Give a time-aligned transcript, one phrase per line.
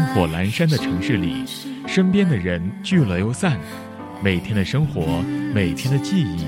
[0.00, 1.44] 灯火阑珊的城市里，
[1.86, 3.60] 身边的人聚了又散，
[4.22, 5.20] 每天的生活，
[5.52, 6.46] 每天的记忆，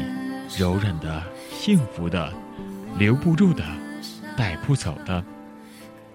[0.59, 2.33] 柔软的、幸福的、
[2.99, 3.63] 留不住的、
[4.39, 5.23] 带不走的，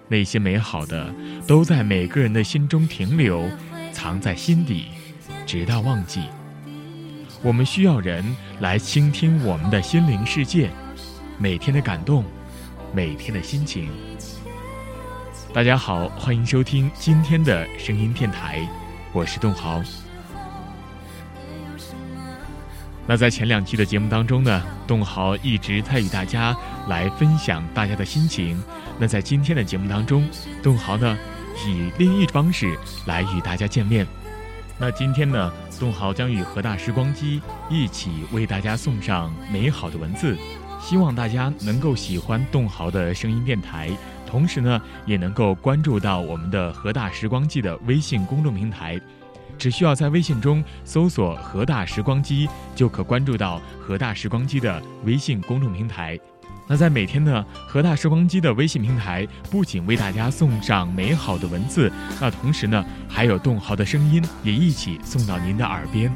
[0.08, 1.14] 那些美好的，
[1.46, 3.48] 都在每个人的心中停留，
[3.92, 4.86] 藏在心底，
[5.46, 6.22] 直到忘记。
[7.40, 8.24] 我们需要人
[8.58, 10.70] 来倾听我们的心灵世界，
[11.38, 12.24] 每天的感动，
[12.92, 13.88] 每天的心情。
[15.58, 18.64] 大家好，欢迎收听今天的声音电台，
[19.12, 19.82] 我是栋豪。
[23.08, 28.62] 那在前两期的节目当中呢，栋豪一直在与大家来分享大家的心情。
[29.00, 30.24] 那在今天的节目当中，
[30.62, 31.18] 栋豪呢
[31.66, 34.06] 以另一方式来与大家见面。
[34.78, 40.38] 那今天呢，栋豪将与河大时光机一起为大家送上美好的文字，
[40.80, 43.90] 希望大家能够喜欢栋豪的声音电台，
[44.28, 49.00] 同时呢，也能够关注到我们的河大时光机的微信公众平台，
[49.56, 56.18] 只需要在微信中搜索“河大时光机”，就可关注到河大时光机的微信公众平台。
[56.66, 66.14] 那在每天呢，河大时光机的微信平台不仅为大家送上美好的文字，那同时呢，还有栋豪的声音也一起送到您的耳边，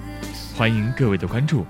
[0.54, 1.64] 欢迎各位的关注。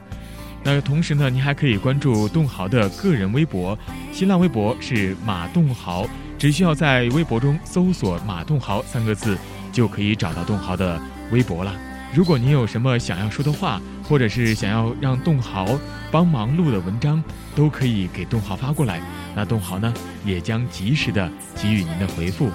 [0.64, 3.78] 那同时呢，您还可以关注栋豪的个人微博，
[4.12, 6.06] 新浪微博是马栋豪，
[6.42, 9.38] 只需要在微博中搜索“马栋豪”三个字，
[9.70, 11.72] 就可以找到栋豪的微博了。
[12.12, 15.78] 如果您有什么想要说的话，或者是想要让栋豪
[16.10, 17.22] 帮忙录的文章，
[17.54, 19.00] 都可以给栋豪发过来。
[19.36, 19.94] 那栋豪呢，
[20.24, 22.50] 也将及时的给予您的回复。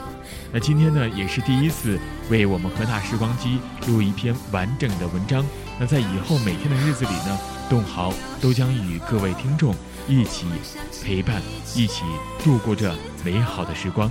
[0.51, 1.97] 那今天呢，也是第一次
[2.29, 3.57] 为我们河大时光机
[3.87, 5.45] 录一篇完整的文章。
[5.79, 9.73] 那在以后每天的日子里呢，栋豪都将与各位听众
[10.07, 10.45] 一起
[11.03, 11.41] 陪伴，
[11.75, 12.03] 一起
[12.41, 12.95] 度过这
[13.25, 14.09] 美好的时光。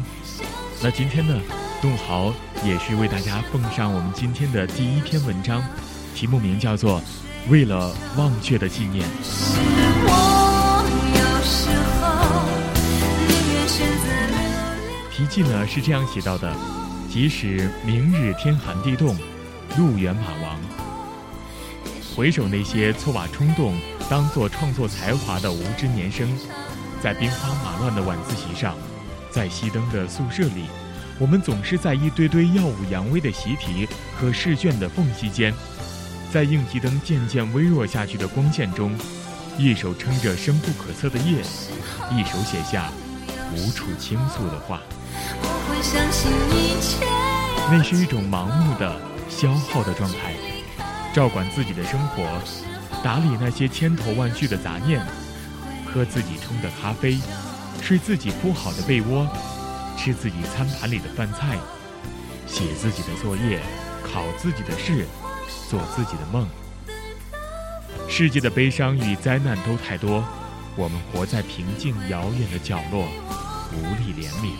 [0.82, 1.34] 那今天呢？
[1.80, 2.32] 栋豪
[2.64, 5.62] 也是为大家奉上我们今天的第一篇文章，
[6.14, 7.00] 题目名叫做
[7.50, 9.06] 《为了忘却的纪念》。
[15.10, 16.54] 题记呢是这样写到的：
[17.10, 19.16] 即使明日天寒地冻，
[19.78, 20.58] 路远马亡。
[22.14, 23.74] 回首那些错把冲动
[24.08, 26.28] 当做创作才华的无知年生，
[27.02, 28.76] 在兵荒马乱的晚自习上，
[29.32, 30.66] 在熄灯的宿舍里。
[31.18, 35.52] 我们总是在一堆堆耀武扬威的习题和试卷的缝隙间，
[36.32, 38.96] 在应急灯渐渐微弱下去的光线中，
[39.58, 41.40] 一手撑着深不可测的夜，
[42.12, 42.92] 一手写下
[43.56, 44.80] 无处倾诉的话。
[47.72, 50.34] 那是一种盲目的消耗的状态，
[51.12, 52.22] 照管自己的生活，
[53.06, 55.00] 打理那些千头万绪的杂念，
[55.84, 57.16] 喝自己冲的咖啡，
[57.80, 59.28] 睡自己铺好的被窝。
[59.96, 61.56] 吃自己餐盘里的饭菜，
[62.48, 63.60] 写自己的作业，
[64.02, 65.06] 考自己的试，
[65.70, 66.48] 做自己的梦。
[68.08, 70.24] 世界的悲伤与灾难都太多，
[70.74, 73.06] 我们活在平静遥远的角落，
[73.72, 74.50] 无力怜悯。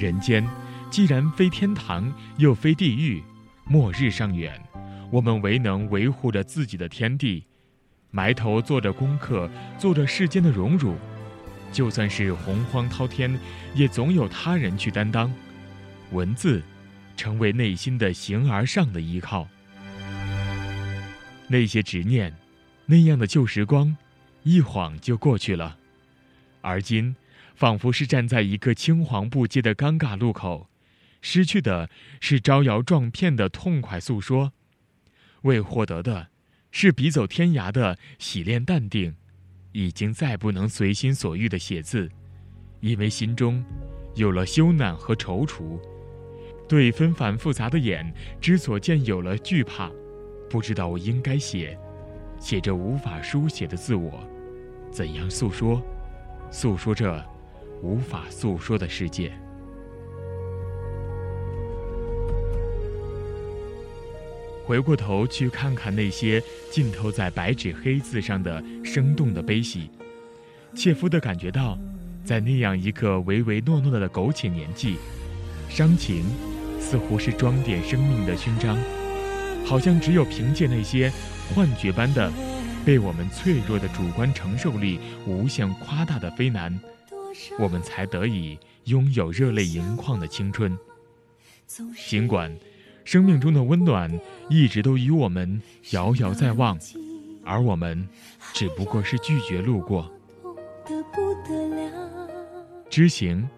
[0.00, 0.48] 人间
[0.88, 3.24] 既然非天堂，又非地狱，
[3.64, 4.62] 末日尚远，
[5.12, 7.44] 我们唯能维护着自己的天地，
[8.10, 9.46] 埋头做着功课，
[9.78, 10.96] 做着世间的荣辱。
[11.70, 13.38] 就算是洪荒滔天，
[13.74, 15.30] 也总有他人去担当。
[16.12, 16.62] 文字，
[17.14, 19.46] 成为内心的形而上的依靠。
[21.46, 22.34] 那些执念，
[22.86, 23.94] 那样的旧时光，
[24.44, 25.76] 一晃就过去了。
[26.62, 27.14] 而今，
[27.54, 30.70] 仿佛是站在一个青黄不接的尴尬路口，
[31.20, 34.54] 失去的是招摇撞骗的痛快诉说，
[35.42, 36.28] 未获得的，
[36.70, 39.14] 是笔走天涯的洗练淡定。
[39.74, 42.06] 已经再不能随心所欲的写字，
[42.80, 43.64] 因为心中
[44.14, 45.80] 有了羞赧和踌躇，
[46.68, 49.90] 对纷繁复杂的眼之所见有了惧怕，
[50.50, 51.78] 不知道我应该写，
[52.38, 54.22] 写着无法书写的自我，
[54.90, 55.82] 怎样诉说，
[56.50, 57.24] 诉说着
[57.80, 59.32] 无法诉说的世界。
[64.64, 69.90] 回过头去看看那些浸透在白纸黑字上的生动的悲喜，
[70.74, 71.76] 切肤地感觉到，
[72.24, 74.96] 在那样一个唯唯诺诺的苟且年纪，
[75.68, 76.24] 伤情
[76.80, 78.78] 似乎是装点生命的勋章，
[79.64, 81.12] 好像只有凭借那些
[81.54, 82.32] 幻觉般的
[82.84, 86.80] 被我们脆弱的主观承受力无限夸大的非难，
[87.58, 90.78] 我们才得以拥有热泪盈眶的青春。
[92.08, 92.56] 尽管。
[93.04, 94.10] 生命中的温暖
[94.48, 95.60] 一直都与我们
[95.90, 96.78] 遥遥在望，
[97.44, 98.08] 而我们
[98.52, 100.10] 只不过是拒绝路过。
[102.88, 103.48] 知行，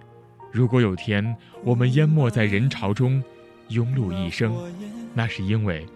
[0.52, 3.22] 如果有天我们淹没在人潮中，
[3.68, 4.54] 庸碌一生，
[5.12, 5.86] 那是因为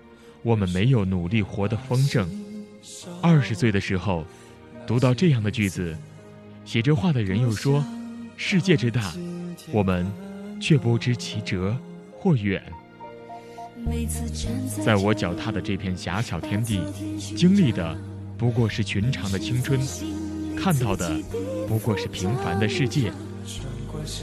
[0.43, 2.29] 我们没有努力活得丰盛。
[3.23, 4.25] 二十岁的时候，
[4.87, 5.97] 读到这样的句子，
[6.65, 7.85] 写这话的人又说
[8.37, 9.13] ：“世界之大，
[9.73, 10.11] 我们
[10.61, 11.77] 却不知其哲
[12.13, 12.63] 或远。”
[14.85, 16.81] 在我脚踏的这片狭小天地，
[17.37, 17.97] 经历的
[18.37, 19.81] 不过是寻常的青春，
[20.57, 21.19] 看到的
[21.67, 23.13] 不过是平凡的世界。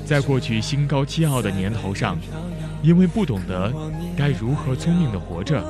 [0.05, 2.17] 在过去心高气傲的年头上，
[2.81, 3.73] 因为不懂得
[4.17, 5.61] 该如何聪明的活着，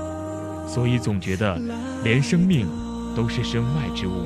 [0.67, 1.59] 所以总觉得
[2.03, 2.67] 连生命
[3.15, 4.25] 都是身外之物，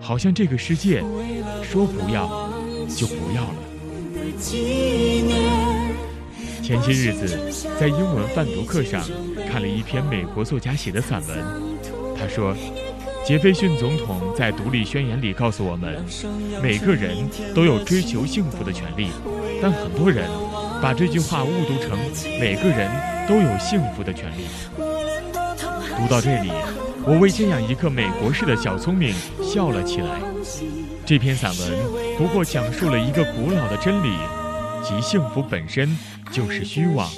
[0.00, 1.02] 好像这个世界
[1.62, 2.50] 说不要
[2.88, 3.54] 就不要了。
[6.64, 9.04] 前些日子在英文泛读课上
[9.50, 11.38] 看了一篇美国作家写的散文，
[12.18, 12.56] 他说。
[13.26, 16.04] 杰斐逊总统在独立宣言里告诉我们，
[16.62, 19.08] 每个人都有追求幸福的权利，
[19.62, 20.28] 但很多人
[20.82, 21.98] 把这句话误读成
[22.38, 22.90] 每个人
[23.26, 24.44] 都有幸福的权利。
[24.76, 26.50] 读到这里，
[27.06, 30.20] 我为这样一个美国式的小聪明笑了起来。
[31.06, 31.70] 这篇散文
[32.18, 34.14] 不过讲述了一个古老的真理，
[34.82, 35.88] 即幸福本身
[36.34, 37.08] 就是虚妄。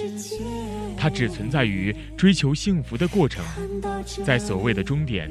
[0.94, 3.42] 它只存在于追求幸福的过程，
[4.26, 5.30] 在所谓的终点，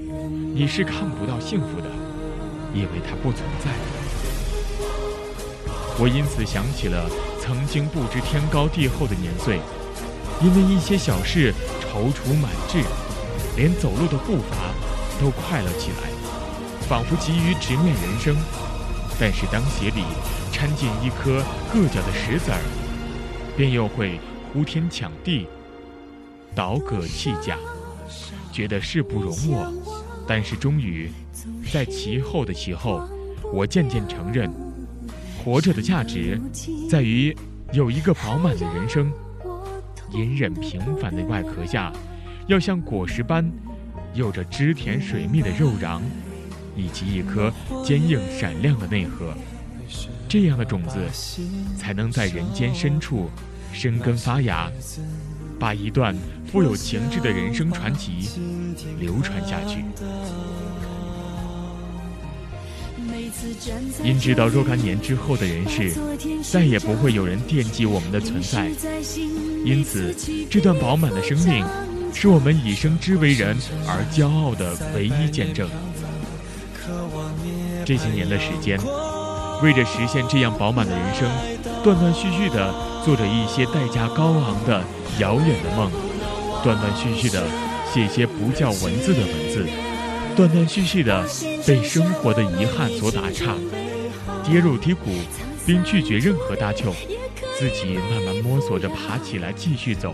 [0.56, 1.88] 你是看不到幸福的，
[2.74, 3.70] 因为它不存在。
[6.00, 7.08] 我因此想起了
[7.40, 9.60] 曾经不知天高地厚的年岁，
[10.42, 11.54] 因为一些小事
[11.94, 12.82] 踌躇满志，
[13.56, 14.74] 连走路的步伐
[15.22, 16.10] 都快了起来，
[16.90, 18.36] 仿佛急于直面人生。
[19.20, 20.04] 但是当鞋里
[20.52, 21.40] 掺进一颗
[21.72, 22.60] 硌脚的石子儿，
[23.56, 24.20] 便又会
[24.52, 25.48] 呼天抢地。
[26.54, 27.58] 倒戈弃甲，
[28.52, 29.74] 觉得事不容我，
[30.26, 31.12] 但是终于，
[31.72, 33.06] 在其后的其后，
[33.54, 34.50] 我渐渐承认，
[35.44, 36.40] 活着的价值，
[36.90, 37.36] 在于
[37.74, 39.12] 有一个饱满的人生。
[40.14, 41.92] 隐忍平凡的外壳下，
[42.48, 43.52] 要像果实般，
[44.14, 46.00] 有着汁甜水蜜的肉瓤，
[46.74, 47.52] 以及一颗
[47.84, 49.34] 坚硬闪亮的内核。
[50.28, 50.98] 这样的种子，
[51.78, 53.30] 才能在人间深处
[53.74, 54.72] 生根发芽。
[55.58, 56.14] 把一段
[56.52, 58.30] 富有情致的人生传奇
[59.00, 59.86] 流传下去。
[64.04, 65.94] 因知道若干年之后的人世，
[66.44, 68.70] 再也不会有人惦记我们的存在，
[69.64, 70.14] 因此
[70.50, 71.66] 这段饱满的生命，
[72.14, 73.56] 是我们以生之为人
[73.88, 75.70] 而骄傲的唯一见证。
[77.86, 78.78] 这些年的时间，
[79.62, 81.30] 为着实现这样饱满的人生，
[81.84, 82.74] 断断续续的
[83.04, 84.84] 做着一些代价高昂的。
[85.18, 85.90] 遥远的梦，
[86.62, 87.42] 断断续续的
[87.90, 89.66] 写些不叫文字的文字，
[90.36, 91.26] 断断续续的
[91.66, 93.56] 被生活的遗憾所打岔，
[94.44, 95.12] 跌入低谷，
[95.66, 96.94] 并拒绝任何搭救，
[97.58, 100.14] 自己慢慢摸索着爬起来继续走。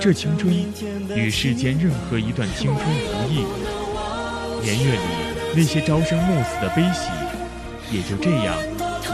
[0.00, 0.52] 这青春
[1.14, 3.44] 与世间任何一段青春无异。
[4.60, 5.00] 年月里
[5.54, 7.10] 那些朝生暮死的悲喜，
[7.90, 8.56] 也就这样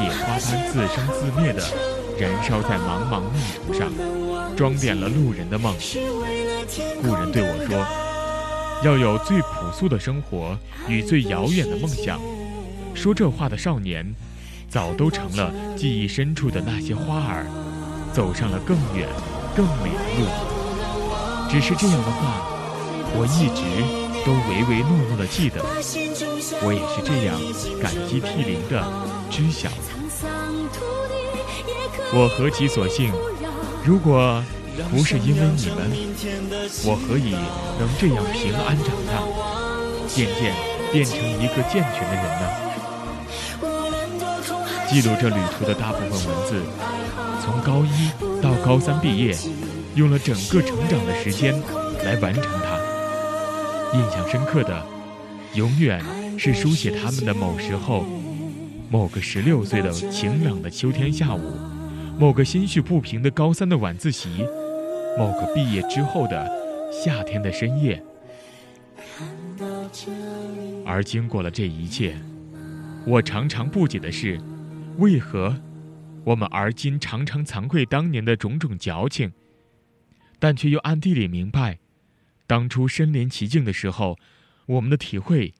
[0.02, 1.62] 野花般自生自灭的
[2.18, 3.92] 燃烧在茫茫命途上。
[4.54, 5.74] 装点了路人的梦。
[7.02, 7.84] 故人对我说
[8.84, 12.20] ：“要有最朴素的生活与最遥远的梦想。”
[12.94, 14.14] 说这话的少年，
[14.68, 17.46] 早都成了记忆深处的那些花儿，
[18.12, 19.08] 走上了更远、
[19.56, 20.28] 更美的路。
[21.50, 22.46] 只是这样的话，
[23.14, 23.62] 我一直
[24.24, 25.60] 都唯唯诺诺的记得。
[26.62, 27.40] 我也是这样
[27.82, 28.82] 感激涕零的
[29.30, 29.68] 知晓。
[32.14, 33.10] 我何其所幸！
[33.84, 34.42] 如果
[34.90, 35.90] 不是因为你们，
[36.84, 37.32] 我何以
[37.78, 39.12] 能这样平安长大，
[40.06, 40.54] 渐渐
[40.92, 42.44] 变成一个健全的人呢？
[44.88, 46.60] 记录这旅途的大部分文字，
[47.42, 48.10] 从高一
[48.42, 49.34] 到高三毕业，
[49.94, 51.58] 用了整个成长的时间
[52.04, 52.81] 来完成它。
[53.94, 54.86] 印象深刻的，
[55.54, 56.02] 永远
[56.38, 58.04] 是书写他们的某时候，
[58.90, 61.40] 某个十六岁的晴朗的秋天下午。
[62.18, 64.46] 某个心绪不平的高三的晚自习，
[65.18, 66.50] 某个毕业之后的
[66.92, 68.02] 夏天的深夜，
[70.84, 72.14] 而经过了这一切，
[73.06, 74.38] 我常常不解的是，
[74.98, 75.56] 为何
[76.22, 79.32] 我们而今常常惭愧当年的种种矫情，
[80.38, 81.78] 但却又暗地里明白，
[82.52, 84.18] 当初身临其境的时候，
[84.66, 85.54] 我们的体会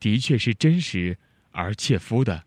[0.00, 1.16] 的确是真实
[1.52, 2.42] 而切肤的，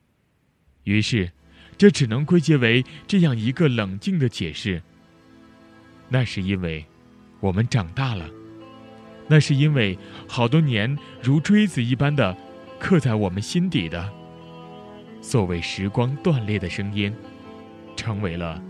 [0.83, 1.31] 于是。
[1.77, 4.81] 这只能归结为这样一个冷静的解释。
[6.09, 6.85] 那是因为，
[7.39, 8.25] 我们长大了；
[9.29, 9.97] 那是因为
[10.27, 12.35] 好多年如锥子一般的
[12.77, 14.11] 刻在我们心底的
[15.21, 17.13] 所谓时光断裂的声音，
[17.95, 18.61] 成为了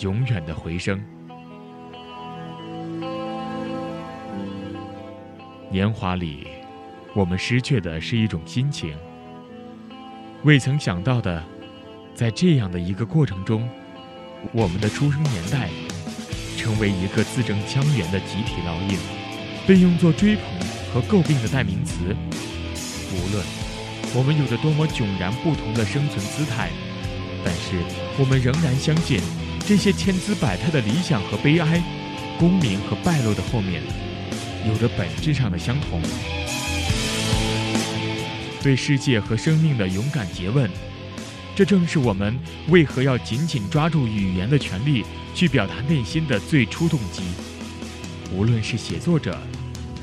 [0.00, 1.00] 永远的回声。
[5.70, 6.46] 年华里，
[7.14, 8.94] 我们失去的是一种心情。
[10.44, 11.44] 未曾想到的，
[12.14, 13.68] 在这样的一个过程中，
[14.52, 15.68] 我们的出生年代
[16.56, 18.98] 成为一个字正腔圆的集体烙印，
[19.66, 20.44] 被用作追捧
[20.94, 22.16] 和诟病的代名词。
[23.12, 23.44] 无论
[24.14, 26.70] 我们有着多么迥然不同的生存姿态，
[27.44, 27.76] 但是
[28.18, 29.20] 我们仍然相信，
[29.66, 31.82] 这些千姿百态的理想和悲哀，
[32.38, 33.82] 功名和败落的后面。
[34.68, 36.02] 有着本质上的相同，
[38.62, 40.70] 对世界和生命的勇敢诘问，
[41.56, 47.22] 这正是我们为何要紧紧抓住语言的权利去表达内心的最初动机。
[48.30, 49.38] 无论是写作者，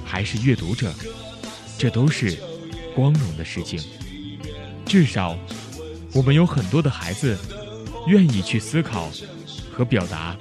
[0.03, 0.91] 还是阅读者，
[1.77, 2.35] 这都是
[2.95, 3.79] 光荣的事情。
[4.83, 5.37] 至少，
[6.11, 7.37] 我们有很多的孩子
[8.07, 9.11] 愿意去思考
[9.71, 10.35] 和表达，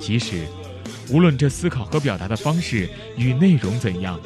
[0.00, 0.48] 即使。
[1.10, 4.18] 无论这思考和表达的方式与内容怎样，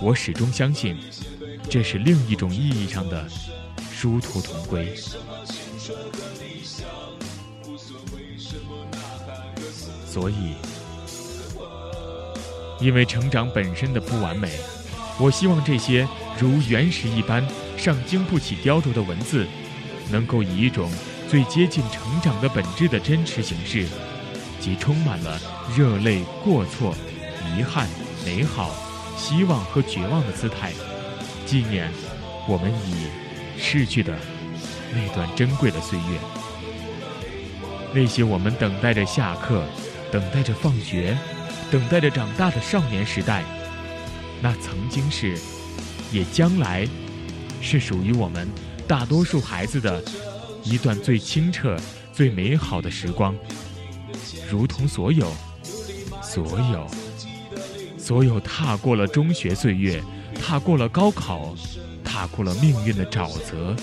[0.00, 0.96] 我始终相信，
[1.68, 3.26] 这是另一种意义上的
[3.92, 4.94] 殊途同归。
[10.06, 10.54] 所以，
[12.80, 14.50] 因为成长本身的不完美，
[15.18, 16.06] 我希望这些
[16.38, 17.44] 如原石一般
[17.76, 19.46] 尚经不起雕琢的文字，
[20.10, 20.88] 能够以一种
[21.28, 23.86] 最接近成长的本质的真实形式。
[24.64, 25.38] 即充满了
[25.76, 26.96] 热泪、过错、
[27.54, 27.86] 遗憾、
[28.24, 28.74] 美好、
[29.14, 30.72] 希望和绝望的姿态，
[31.44, 31.92] 纪念
[32.48, 34.16] 我们已逝去的
[34.90, 36.18] 那段珍贵的岁月。
[37.92, 39.62] 那些我们等待着下课、
[40.10, 41.14] 等待着放学、
[41.70, 43.44] 等待着长大的少年时代，
[44.40, 45.38] 那曾经是，
[46.10, 46.88] 也将来，
[47.60, 48.48] 是属于我们
[48.88, 50.02] 大多数孩子的
[50.62, 51.76] 一段最清澈、
[52.14, 53.36] 最美好的时光。
[54.54, 55.26] 如同所有、
[56.22, 56.86] 所有、
[57.98, 60.00] 所有踏过了中学岁月、
[60.40, 61.52] 踏过了高考、
[62.04, 63.74] 踏过了命运的沼泽，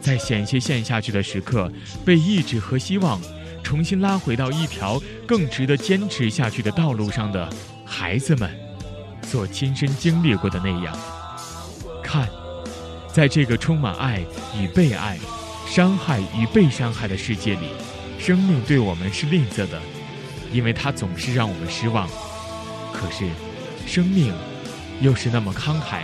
[0.00, 1.70] 在险些陷下去的时刻，
[2.04, 3.20] 被意志和希望
[3.62, 7.48] 重新拉回到一条更值得坚持下去的道路上的
[7.84, 8.50] 孩子们，
[9.22, 10.98] 所亲身经历过的那样，
[12.02, 12.28] 看，
[13.12, 14.20] 在这个充满爱
[14.58, 15.16] 与被爱、
[15.64, 17.68] 伤害与被伤害的世界里。
[18.20, 19.80] 生命对我们是吝啬的，
[20.52, 22.06] 因为它总是让我们失望。
[22.92, 23.26] 可是，
[23.86, 24.34] 生命
[25.00, 26.02] 又是那么慷慨，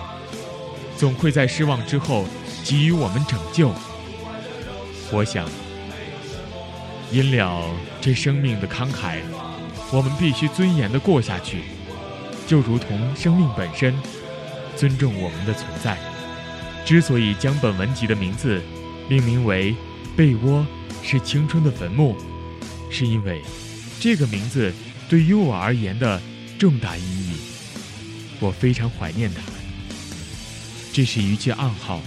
[0.96, 2.24] 总会在失望之后
[2.64, 3.70] 给予我们拯救。
[5.12, 5.46] 我想，
[7.12, 7.62] 因了
[8.00, 9.18] 这生命的慷慨，
[9.92, 11.64] 我们必须尊严地过下去，
[12.46, 13.94] 就如同生命本身
[14.74, 15.98] 尊重我们的存在。
[16.84, 18.62] 之所以将本文集的名字
[19.06, 19.72] 命名为
[20.16, 20.60] 《被窝》。
[21.08, 22.16] 是青春的坟墓，
[22.90, 23.40] 是因为
[24.00, 24.72] 这个名字
[25.08, 26.20] 对于我而言的
[26.58, 27.36] 重大意义。
[28.40, 29.52] 我非常怀念他们。
[30.92, 32.02] 这是一句暗号，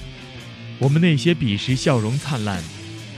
[0.80, 2.62] 我们那些彼时笑容灿烂，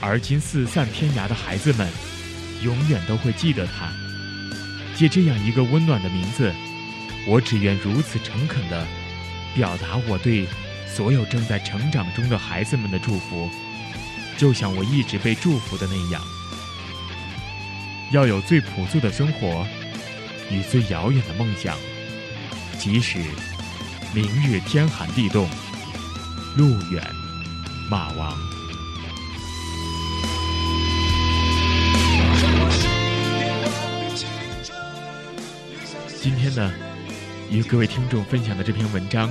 [0.00, 1.90] 而今四散天涯的孩子们，
[2.62, 3.92] 永远都会记得他。
[4.94, 6.52] 借这样一个温暖的名字，
[7.26, 8.86] 我只愿如此诚恳地
[9.52, 10.46] 表达我对
[10.86, 13.50] 所有正在成长中的孩子们的祝福。
[14.42, 16.20] 就像我一直被祝福的那样，
[18.10, 19.64] 要有最朴素的生活
[20.50, 21.76] 与最遥远的梦想，
[22.76, 23.20] 即使
[24.12, 25.48] 明日天寒地冻，
[26.56, 27.08] 路远
[27.88, 28.36] 马亡。
[36.20, 36.72] 今天呢，
[37.48, 39.30] 与各位听众分享的这篇文章，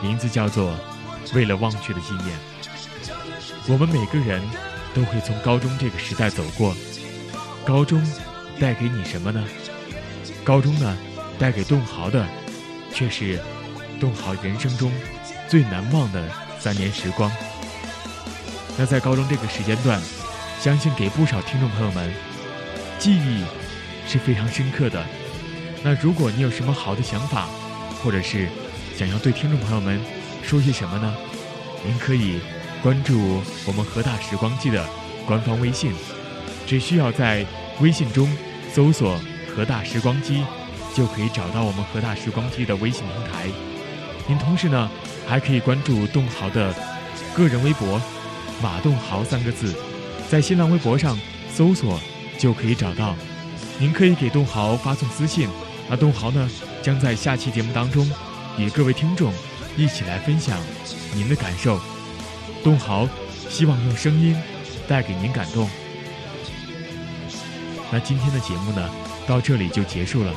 [0.00, 0.78] 名字叫做
[1.34, 2.28] 《为了忘却的纪念》。
[3.66, 4.42] 我们每个人
[4.94, 6.74] 都会从高中这个时代走过，
[7.64, 8.02] 高中
[8.58, 9.44] 带给你什么呢？
[10.42, 10.96] 高中呢，
[11.38, 12.26] 带给栋豪的，
[12.94, 13.38] 却是
[14.00, 14.90] 栋豪人生中
[15.48, 16.28] 最难忘的
[16.58, 17.30] 三年时光。
[18.78, 20.00] 那在高中这个时间段，
[20.60, 22.12] 相信给不少听众朋友们
[22.98, 23.44] 记忆
[24.06, 25.04] 是非常深刻的。
[25.82, 27.48] 那如果你有什么好的想法，
[28.02, 28.48] 或者是
[28.96, 30.00] 想要对听众朋友们
[30.42, 31.14] 说些什么呢？
[31.84, 32.40] 您可以。
[32.82, 34.86] 关注我们河大时光机的
[35.26, 35.92] 官方微信，
[36.66, 37.44] 只需要在
[37.80, 38.30] 微信中
[38.72, 39.20] 搜索
[39.54, 40.44] “河大时光机”，
[40.94, 43.48] 就可以找到我们河大时光机的微信平台。
[44.28, 44.88] 您同时呢，
[45.26, 46.72] 还可以关注栋豪的
[47.34, 48.00] 个人微博
[48.62, 49.74] “马栋豪”三个字，
[50.28, 51.18] 在新浪微博上
[51.52, 52.00] 搜索
[52.38, 53.16] 就可以找到。
[53.78, 55.48] 您可以给栋豪发送私信，
[55.88, 56.48] 那栋豪呢，
[56.80, 58.08] 将在下期节目当中
[58.56, 59.32] 与各位听众
[59.76, 60.58] 一起来分享
[61.14, 61.80] 您的感受。
[62.62, 63.08] 东豪
[63.48, 64.36] 希望用声音
[64.86, 65.68] 带给您感动。
[67.90, 68.90] 那今天的节目呢，
[69.26, 70.34] 到这里就结束了，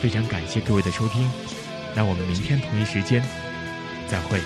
[0.00, 1.30] 非常感谢各位的收听，
[1.94, 3.22] 那我们明天同一时间
[4.06, 4.38] 再会。